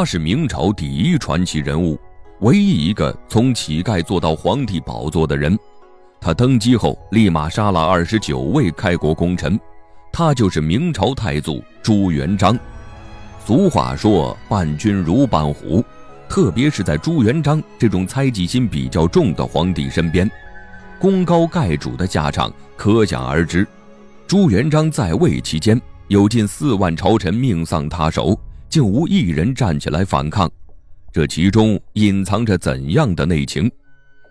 [0.00, 2.00] 他是明朝第一传奇人物，
[2.38, 5.54] 唯一一个从乞丐做到皇帝宝座的人。
[6.18, 9.60] 他登基后，立马杀了二十九位开国功臣，
[10.10, 12.58] 他就是明朝太祖朱元璋。
[13.44, 15.84] 俗话说“伴君如伴虎”，
[16.30, 20.30] 特别是在朱元璋这种猜忌心比较重的皇帝身边，
[20.98, 23.68] 功高盖主的下场可想而知。
[24.26, 25.78] 朱元璋在位期间，
[26.08, 28.34] 有近四万朝臣命丧他手，
[28.70, 30.48] 竟无一人站起来反抗，
[31.12, 33.68] 这其中隐藏着怎样的内情？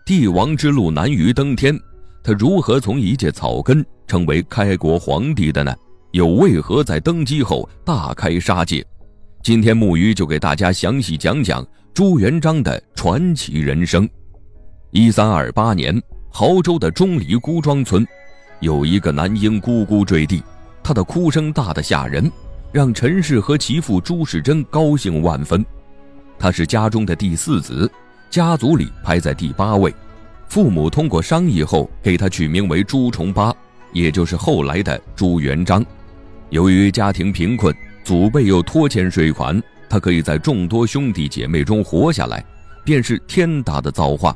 [0.05, 1.77] 帝王之路难于登天，
[2.23, 5.75] 他如何从一介草根成为开国皇帝的呢？
[6.13, 8.83] 又为何在登基后大开杀戒？
[9.43, 14.09] 今天木鱼就给大家详细讲讲朱元璋的传奇人生。
[14.91, 18.07] 一三二八年，亳州的钟离孤庄村。
[18.61, 20.41] 有一个男婴咕咕坠地，
[20.81, 22.31] 他的哭声大得吓人，
[22.71, 25.65] 让陈氏和其父朱世贞高兴万分。
[26.37, 27.91] 他是家中的第四子，
[28.29, 29.93] 家族里排在第八位。
[30.47, 33.53] 父母通过商议后，给他取名为朱重八，
[33.91, 35.85] 也就是后来的朱元璋。
[36.49, 42.43] 由于家庭贫困，祖辈又拖欠税款，他可以在众多兄弟姐妹中活下来，
[42.83, 44.35] 便是天大的造化。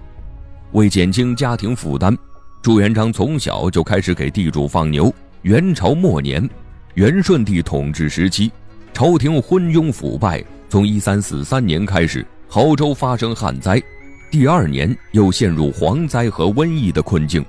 [0.74, 2.16] 为减轻家庭负担。
[2.62, 5.14] 朱元璋从小就开始给地主放牛。
[5.42, 6.50] 元朝末年，
[6.96, 8.52] 元顺帝统治时期，
[8.94, 10.44] 朝廷昏庸腐败。
[10.70, 13.82] 从一三四三年开始，亳州发生旱灾，
[14.30, 17.44] 第二年又陷入蝗灾和瘟疫的困境。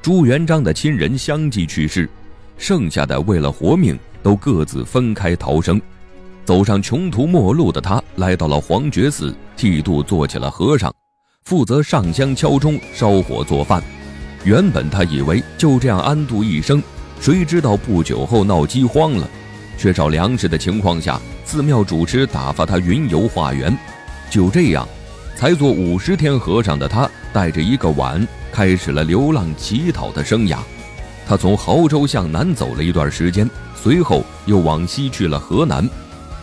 [0.00, 2.08] 朱元璋的亲人相继去世，
[2.56, 5.80] 剩下的为了活命，都各自分开逃生。
[6.44, 10.94] 走上穷途末路的他，来到了黄觉寺，剃度做起了和尚，
[11.42, 13.82] 负责上香、敲钟、烧火做饭。
[14.44, 16.80] 原本他以为就这样安度一生，
[17.20, 19.28] 谁知道不久后闹饥荒了，
[19.76, 23.76] 缺少粮食的情况下，寺庙主持打发他云游化缘。
[24.30, 24.86] 就这样，
[25.36, 30.58] 才做五十天和尚的他，带着一个碗，开始了流浪乞讨的生涯。
[31.26, 35.86] 他从亳州向南走了一段时间，随后又往西去了河南，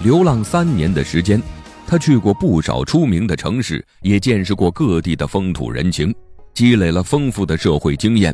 [0.03, 1.41] 流浪三年的时间，
[1.87, 6.13] 他去过不少出名的城市，也见识过各地的风土人情。
[6.53, 8.33] 积累了丰富的社会经验，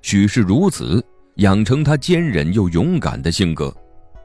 [0.00, 1.04] 许是如此，
[1.40, 3.74] 养成他坚韧又勇敢的性格。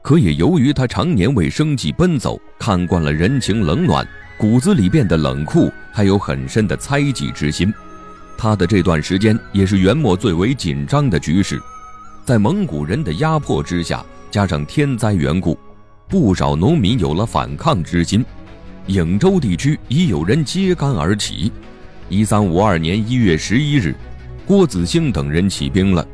[0.02, 4.06] 可也由于他常年为生计奔走，看惯了人情冷暖，
[4.36, 7.72] 骨子里变得冷酷，还有很深的猜忌之心。
[8.36, 11.58] 他的这段时间也是元末最为紧张的局势，
[12.26, 15.58] 在蒙古人的压迫之下，加上天灾缘故，
[16.06, 18.22] 不少农民有了反抗之心。
[18.88, 21.50] 颍州地区已有人揭竿而起。
[22.10, 23.94] 一三五二年一月十一日，
[24.46, 26.06] 郭子兴等人起兵了，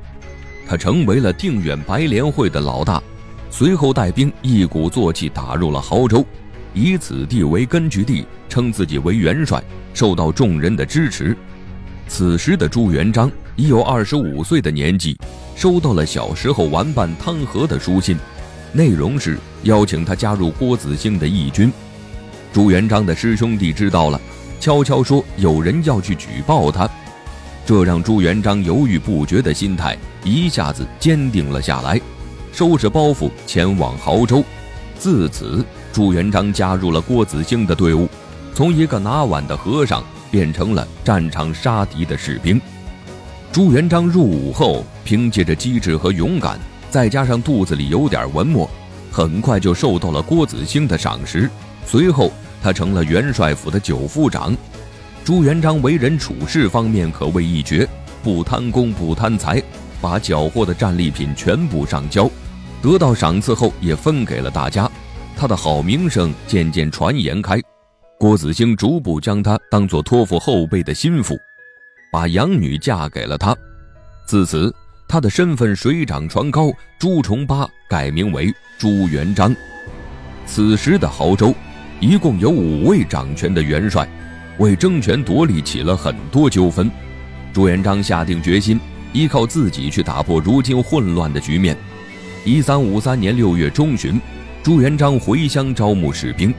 [0.66, 3.02] 他成为了定远白莲会的老大。
[3.50, 6.24] 随后带兵一鼓作气打入了亳州，
[6.72, 9.62] 以此地为根据地，称自己为元帅，
[9.92, 11.36] 受到众人的支持。
[12.08, 15.16] 此时的朱元璋已有二十五岁的年纪，
[15.54, 18.16] 收到了小时候玩伴汤和的书信，
[18.72, 21.72] 内容是邀请他加入郭子兴的义军。
[22.52, 24.20] 朱元璋的师兄弟知道了。
[24.60, 26.88] 悄悄说：“有人要去举报他。”
[27.64, 32.00] 这让朱元璋犹豫不决的心态一下子坚定了下来，
[32.52, 34.44] 收拾包袱前往亳州。
[34.98, 38.08] 自此，朱元璋加入了郭子兴的队伍，
[38.54, 42.60] 从一个拿碗的和尚变成了战场杀敌的士兵。
[43.52, 46.58] 朱元璋入伍后，凭借着机智和勇敢，
[46.90, 48.68] 再加上肚子里有点文墨，
[49.10, 51.50] 很快就受到了郭子兴的赏识。
[51.86, 54.56] 随后，他成了元帅府的九副长，
[55.25, 57.88] 朱元璋为人处事方面可谓一绝，
[58.25, 59.62] 不贪功不贪财，
[60.00, 62.28] 把缴获的战利品全部上交，
[62.83, 64.91] 得到赏赐后也分给了大家，
[65.37, 67.60] 他的好名声渐渐传言开，
[68.19, 71.39] 郭子兴逐步将他当作托付后辈的心腹，
[72.10, 73.56] 把养女嫁给了他，
[74.27, 74.75] 自此
[75.06, 79.54] 他的身份水涨船高，朱重八改名为朱元璋。
[80.47, 81.54] 此时的亳州。
[82.00, 84.09] 一共有五位掌权的元帅，
[84.62, 86.88] 为争权夺利起了很多纠纷。
[87.53, 88.78] 朱元璋下定决心，
[89.12, 91.76] 依靠自己去打破如今混乱的局面。
[92.44, 94.20] 一三五三年六月中旬，
[94.62, 96.54] 朱元璋回乡招募士兵，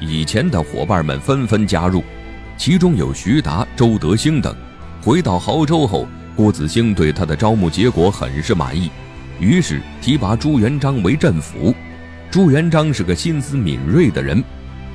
[0.00, 2.02] 以前的伙伴们纷纷加入，
[2.58, 4.52] 其中有徐达、周德兴等。
[5.00, 8.90] 回到亳州后，郭子兴对他的招募结果很是满意，
[9.38, 11.72] 于是提拔朱元璋为镇抚。
[12.28, 14.42] 朱元璋是个心思敏锐的人。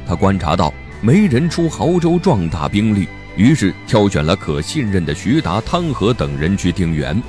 [0.05, 7.19] 他观察到没人出亳州壮大兵力，于是挑选了可信任的徐达、汤和等人去定远。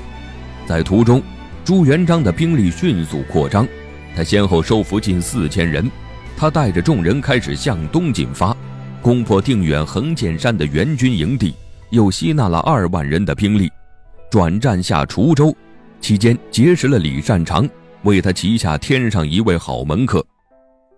[0.66, 1.22] 在途中，
[1.64, 3.66] 朱元璋的兵力迅速扩张，
[4.14, 5.90] 他先后收服近四千人，
[6.36, 8.54] 他带着众人开始向东进发，
[9.00, 11.54] 攻破定远横剑山的援军营地，
[11.88, 13.70] 又吸纳了二万人的兵力，
[14.30, 15.56] 转战下滁州，
[16.02, 17.66] 期间结识了李善长，
[18.02, 20.22] 为他旗下添上一位好门客。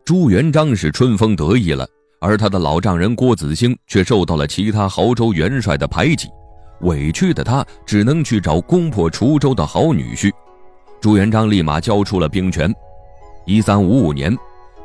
[0.05, 1.89] 朱元璋是春风得意了，
[2.25, 6.27] 而他的老丈人郭子兴却受到了其他濠州元帅的排挤，
[6.81, 10.33] 委屈的他只能去找攻破滁州的好女婿。
[11.03, 12.75] 朱元璋立马交出了兵权。
[13.45, 14.35] 一三五五年，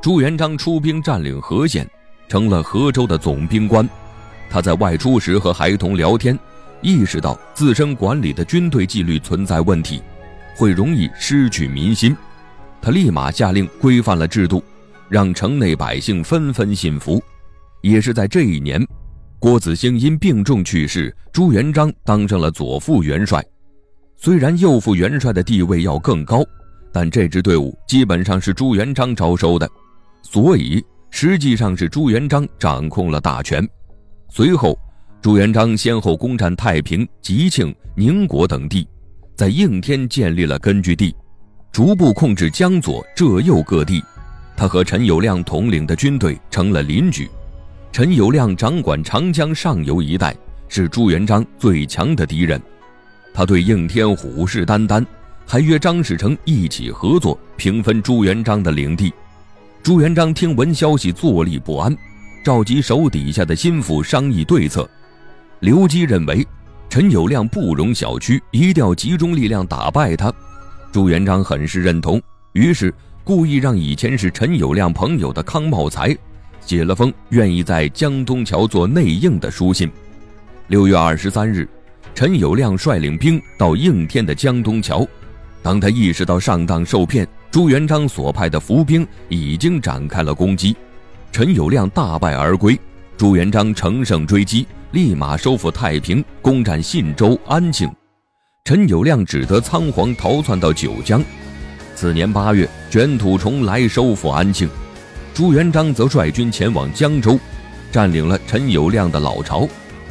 [0.01, 1.89] 朱元璋出兵占领和县，
[2.27, 3.87] 成了河州的总兵官。
[4.49, 6.37] 他在外出时和孩童聊天，
[6.81, 10.03] 意识到自身管理的军队纪律存在问题，
[10.57, 12.13] 会容易失去民心。
[12.81, 14.61] 他立马下令规范了制度。
[15.07, 17.19] 让城内百姓纷纷信服，
[17.81, 18.85] 也是在这一年，
[19.39, 23.43] 郭子兴因病重去世，朱元璋当上了左副元帅。
[24.17, 26.43] 虽然右副元帅的地位要更高，
[26.91, 29.69] 但这支队伍基本上是朱元璋招收的，
[30.21, 33.65] 所以实际上是朱元璋掌控了大权。
[34.29, 34.77] 随后，
[35.21, 38.87] 朱元璋先后攻占太平、吉庆、宁国等地，
[39.35, 41.15] 在应天建立了根据地，
[41.71, 44.03] 逐步控制江左、浙右各地。
[44.57, 47.29] 他和陈友谅统领的军队成了邻居，
[47.91, 50.35] 陈友谅掌管长江上游一带，
[50.67, 52.61] 是朱元璋最强的敌人。
[53.33, 55.05] 他对应天虎视眈眈，
[55.45, 59.11] 还约张士诚一起合作平分朱元璋的领地。
[59.81, 61.95] 朱元璋听闻消息，坐立不安，
[62.45, 64.87] 召集手底下的心腹商议对策。
[65.59, 66.45] 刘基认为，
[66.89, 70.31] 陈友谅不容小觑，一定要集中力量打败他。
[70.91, 72.21] 朱元璋很是认同，
[72.53, 72.93] 于是。
[73.21, 76.17] 故意让以前是陈友谅朋友的康茂才
[76.65, 79.89] 写了封愿意在江东桥做内应的书信。
[80.67, 81.67] 六月二十三日，
[82.13, 85.07] 陈友谅率领兵到应天的江东桥。
[85.61, 90.75] 当他意识到上当受骗，朱元璋所派的伏兵已经展开了攻击，
[91.31, 92.79] 陈友谅大败而归。
[93.17, 97.89] 朱元璋乘胜追击，立马收复太平，攻占信州、安庆。
[98.63, 101.21] 陈友谅只得仓皇逃窜到九江。
[101.95, 104.69] 次年八月，卷土重来，收复安庆。
[105.39, 107.39] 朱元璋则率军前往江州，
[107.93, 109.65] 占领了陈友谅的老巢，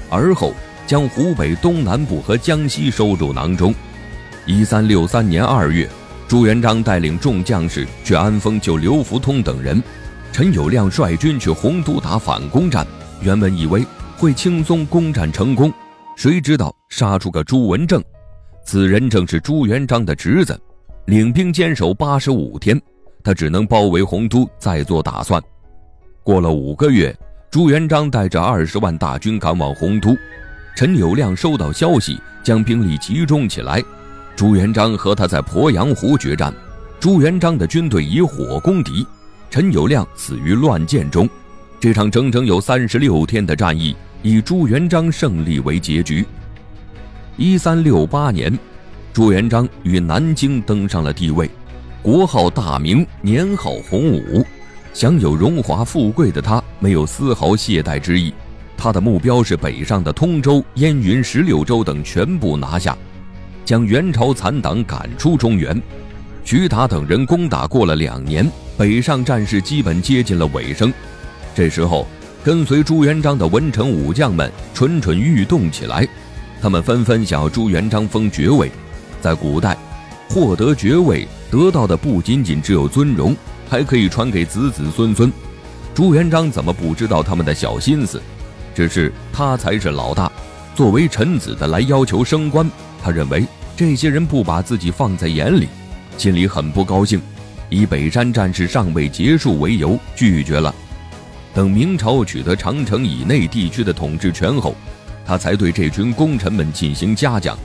[0.08, 0.54] 而后
[0.86, 3.75] 将湖北东南部和江西收入囊中。
[4.46, 5.86] 一三六三年二月，
[6.26, 9.82] 朱元璋带领众将士去安丰救刘福通等人，
[10.32, 12.86] 陈友谅率军去洪都打反攻战。
[13.20, 13.84] 原本以为
[14.16, 15.70] 会轻松攻占成功，
[16.16, 18.02] 谁知道杀出个朱文正，
[18.64, 20.58] 此人正是朱元璋的侄子。
[21.04, 22.81] 领兵坚守八十五天，
[23.28, 25.38] 他只能包围洪都，再做打算。
[26.22, 27.14] 过了五个月，
[27.50, 30.16] 朱元璋带着二十万大军赶往洪都。
[30.75, 33.84] 陈友谅收到消息，将兵力集中起来。
[34.34, 36.50] 朱元璋和他在鄱阳湖决战，
[36.98, 39.06] 朱元璋的军队以火攻敌，
[39.50, 41.28] 陈友谅死于乱箭中。
[41.78, 46.24] 这场整整有三十六天的战役，以朱元璋胜利为结局。
[47.36, 48.58] 一三六八年。
[49.12, 51.50] 朱元璋于南京登上了帝位，
[52.10, 54.43] 国号大明，年号洪武，
[54.94, 58.32] 享有荣华富贵的他没有丝毫懈怠之意。
[58.78, 62.96] 他的目标是北上的通州、燕云十六州等全部拿下，
[63.62, 65.78] 将元朝残党赶出中原。
[66.46, 70.90] 徐达等人攻打过了两年，北上战事基本接近了尾声。
[71.55, 72.06] 这时候，
[72.43, 76.08] 跟随朱元璋的文臣武将们蠢蠢欲动起来，
[76.58, 78.72] 他们纷纷向朱元璋封爵位。
[79.20, 79.77] 在古代，
[80.31, 83.34] 获得爵位得到的不仅仅只有尊荣，
[83.69, 85.32] 还可以传给子子孙孙。
[85.94, 88.20] 朱元璋怎么不知道他们的小心思？
[88.74, 90.31] 只是他才是老大，
[90.74, 92.70] 作为臣子的来要求升官，
[93.02, 93.44] 他认为
[93.76, 95.67] 这些人不把自己放在眼里，
[96.17, 97.20] 心里很不高兴，
[97.69, 100.72] 以北山战事尚未结束为由拒绝了。
[101.55, 104.76] 等明朝取得长城以内地区的统治权后，
[105.26, 107.58] 他才对这群功臣们进行嘉奖。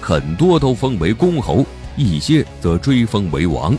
[0.00, 1.66] 很多都封为公侯，
[1.96, 3.76] 一些则追封为王。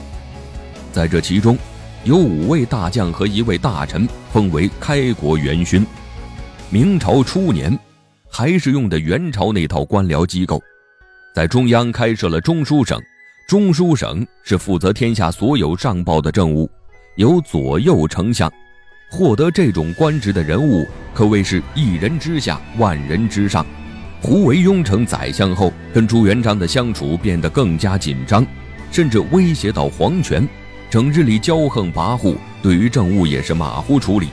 [0.92, 1.58] 在这其中，
[2.04, 5.86] 有五位大将和一位大臣封为开国元勋。
[6.70, 7.78] 明朝初年，
[8.30, 10.62] 还是用的元朝那套官僚机构，
[11.34, 13.02] 在中央开设了中书省。
[13.48, 16.70] 中书省是负责天下所有上报的政务，
[17.16, 18.52] 有左右丞相。
[19.12, 23.64] 获得这种官职的人物，可谓是一人之下，万人之上。
[24.26, 28.44] 胡惟庸成宰相后，跟朱元璋的相处变得更加紧张，
[28.92, 30.50] 甚至威胁到皇权，
[30.90, 34.30] 整日里骄横跋扈，对于政务也是马虎处理。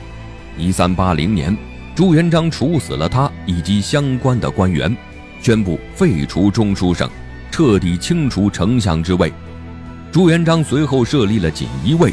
[0.57, 1.55] 一三八零年，
[1.93, 4.97] 朱元璋处死了他以及相关的官员，
[5.39, 7.07] 宣布废除中书省，
[7.51, 9.31] 彻底清除丞相之位。
[10.11, 12.11] 朱元璋随后设立了锦衣卫，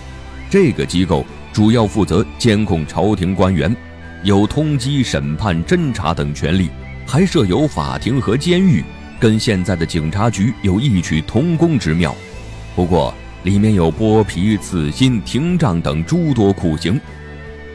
[0.51, 3.75] 这个机构主要负责监控朝廷官员，
[4.23, 6.69] 有通缉、审判、侦查等权利，
[7.11, 8.85] 还设有法庭和监狱，
[9.19, 12.14] 跟现在的警察局有异曲同工之妙。
[12.76, 13.12] 不过，
[13.43, 17.00] 里面有剥皮、刺心、廷杖等诸多酷刑，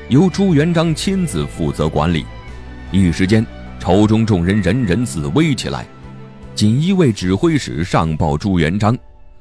[0.07, 2.25] 由朱元璋亲自负责管理。
[2.93, 3.45] 一时间，
[3.77, 5.85] 朝中众人人人自危起来。
[6.55, 8.97] 锦衣卫指挥使上报朱元璋，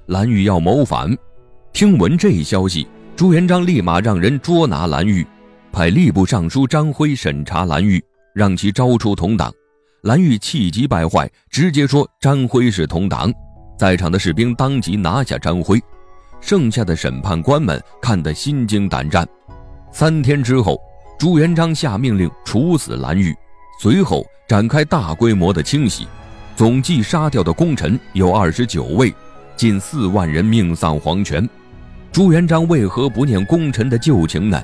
[0.07, 1.17] 蓝玉要谋反。
[1.73, 2.85] 听闻这一消息，
[3.15, 5.25] 朱元璋立马让人捉拿蓝玉，
[5.71, 8.03] 派吏部尚书张辉审查蓝玉，
[8.35, 9.55] 让其招出同党。
[10.05, 13.33] 蓝玉气急败坏，直接说张辉是同党。
[13.79, 15.83] 在场的士兵当即拿下张辉。
[16.43, 19.27] 剩下的审判官们看得心惊胆战。
[19.91, 20.79] 三天之后，
[21.19, 23.35] 朱元璋下命令处死蓝玉，
[23.81, 26.07] 随后展开大规模的清洗，
[26.55, 29.11] 总计杀掉的功臣有二十九位，
[29.57, 31.49] 近四万人命丧黄泉。
[32.13, 34.63] 朱元璋为何不念功臣的旧情呢？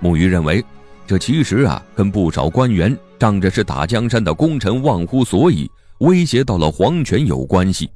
[0.00, 0.62] 木鱼认为，
[1.06, 7.90] 这其实啊，跟不少官员仗着是打江山的功臣忘乎所以，威胁到了皇权有关系。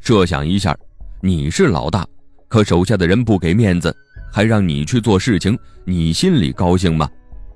[0.00, 0.76] 设想一下，
[1.20, 2.06] 你是老大。
[2.48, 3.94] 可手下的人不给面子，
[4.32, 7.08] 还让你去做事情，你心里高兴吗？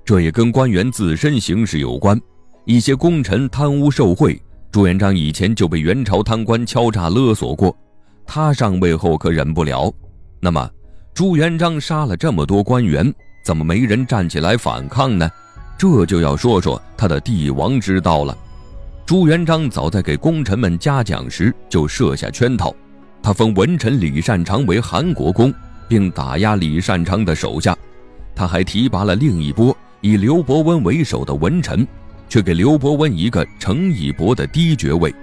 [0.05, 2.19] 这也跟官员自身行事有关。
[2.63, 7.75] 一些功臣贪污受贿，朱元璋以前就被元朝贪官敲诈勒索过，
[8.25, 9.91] 他上位后可忍不了。
[10.39, 10.69] 那么，
[11.13, 13.13] 朱元璋杀了这么多官员，
[13.45, 15.29] 怎么没人站起来反抗呢？
[15.77, 18.35] 这就要说说他的帝王之道了。
[19.05, 22.75] 朱元璋早在给功臣们嘉奖时就设下圈套。
[23.21, 25.53] 他封文臣李善长为韩国公，
[25.87, 27.77] 并打压李善长的手下。
[28.33, 31.87] 他还提拔了另一波以刘伯温为首的文臣，
[32.27, 35.13] 却给刘伯温一个程以伯的低爵位。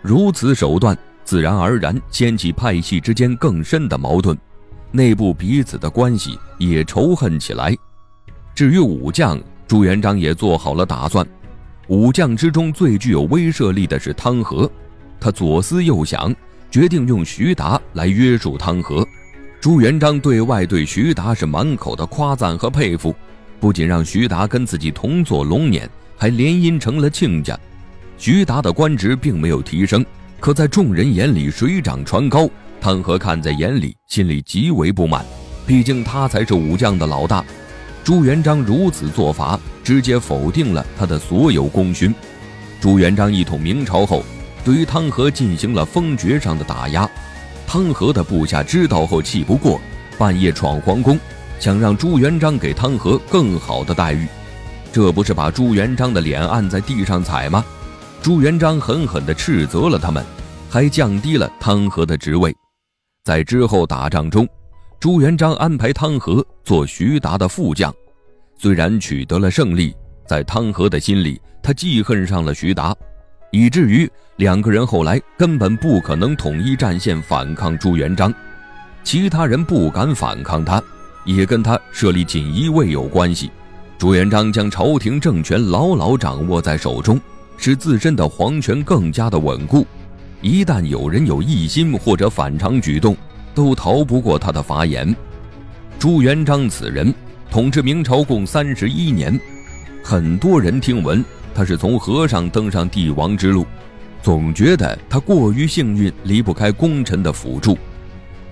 [0.00, 4.38] 如此手段，自然而然掀起派系之间更深的矛盾，
[4.94, 7.76] 内部彼此的关系也仇恨起来。
[8.54, 11.26] 至于武将，朱元璋也做好了打算。
[11.88, 14.70] 武将之中最具有威慑力的是汤和，
[15.18, 16.32] 他左思右想。
[16.70, 19.06] 决定用徐达来约束汤和。
[19.60, 23.14] 朱元璋对外对徐达是满口的夸赞和佩服，
[23.60, 27.56] 不仅让徐达跟自己同坐龙辇，还联姻成了亲家。
[28.18, 30.04] 徐达的官职并没有提升，
[30.40, 32.50] 可在众人眼里水涨船高。
[32.84, 35.24] 汤和看在眼里，心里极为不满，
[35.66, 37.42] 毕竟他才是武将的老大。
[38.04, 42.14] 朱元璋如此做法，直接否定了他的所有功勋。
[42.82, 44.22] 朱元璋一统明朝后。
[44.62, 47.08] 对于汤和进行了封爵上的打压，
[47.66, 49.80] 汤和的部下知道后气不过，
[50.18, 51.18] 半夜闯皇宫，
[51.58, 54.28] 想让朱元璋给汤和更好的待遇，
[54.92, 57.64] 这不是把朱元璋的脸按在地上踩吗？
[58.20, 60.22] 朱元璋狠狠地斥责了他们，
[60.68, 62.54] 还降低了汤和的职位。
[63.24, 64.46] 在之后打仗中，
[65.00, 67.90] 朱元璋安排汤和做徐达的副将，
[68.58, 69.96] 虽然取得了胜利，
[70.28, 72.94] 在汤和的心里，他记恨上了徐达。
[73.50, 78.30] 以至于两个人后来根本不可能统一战线反抗朱元璋，
[79.02, 80.82] 其他人不敢反抗他，
[81.24, 83.50] 也跟他设立锦衣卫有关系。
[83.96, 87.18] 朱元璋将朝廷政权牢牢掌握在手中，
[87.56, 89.86] 使自身的皇权更加的稳固。
[90.44, 93.16] 一旦有人有异心或者反常举动，
[93.54, 95.16] 都逃不过他的法眼。
[95.98, 97.14] 朱元璋此人
[97.50, 99.40] 统治明朝共三十一年，
[100.02, 101.24] 很多人听闻。
[101.54, 103.64] 他是从和尚登上帝王之路，
[104.22, 107.78] 总觉得他过于幸运，离不开功臣的辅助。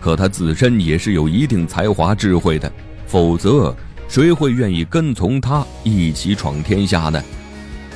[0.01, 2.73] 可他自身也是有一定才华智慧的，
[3.07, 3.77] 否则
[4.09, 7.23] 谁会愿意跟从他一起闯天下呢？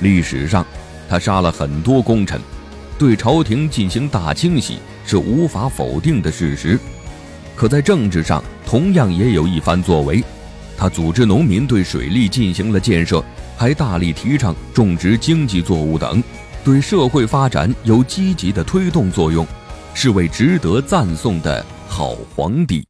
[0.00, 0.66] 历史上，
[1.08, 2.38] 他杀了很多功臣，
[2.98, 6.78] 对朝廷进行大清洗是无法否定的事实。
[7.54, 10.22] 可在政治上，同样也有一番作为。
[10.76, 13.24] 他组织农民对水利进行了建设。
[13.58, 16.22] 还大力提倡种植经济作物等，
[16.62, 19.46] 对社会发展有积极的推动作用，
[19.94, 22.86] 是位值得赞颂的好皇帝。